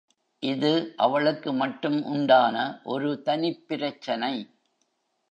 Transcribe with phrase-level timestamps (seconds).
[0.43, 0.93] இது
[0.97, 2.55] அவளுக்கு மட்டும் உண்டான
[2.83, 4.31] ஒரு தனிப்பிரச்சனை.